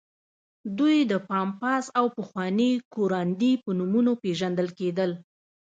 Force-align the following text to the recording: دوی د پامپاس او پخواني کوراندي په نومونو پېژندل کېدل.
دوی 0.77 0.97
د 1.11 1.13
پامپاس 1.29 1.85
او 1.99 2.05
پخواني 2.17 2.71
کوراندي 2.93 3.51
په 3.63 3.69
نومونو 3.79 4.11
پېژندل 4.23 4.67
کېدل. 4.79 5.11